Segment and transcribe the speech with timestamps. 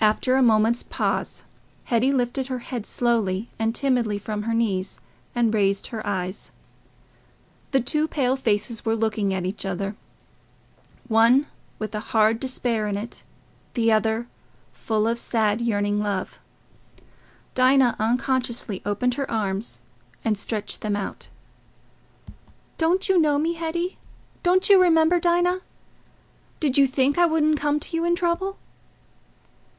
[0.00, 1.42] After a moment's pause,
[1.86, 5.00] Hetty lifted her head slowly and timidly from her knees
[5.34, 6.52] and raised her eyes.
[7.72, 9.96] The two pale faces were looking at each other:
[11.08, 11.48] one
[11.80, 13.24] with a wild hard despair in it,
[13.74, 14.28] the other
[14.72, 16.38] full of sad yearning love.
[17.56, 19.80] Dinah unconsciously opened her arms
[20.24, 21.26] and stretched them out.
[22.78, 23.98] "Don't you know me, Hetty?
[24.44, 25.58] Don't you remember Dinah?
[26.60, 28.58] Did you think I wouldn't come to you in trouble?"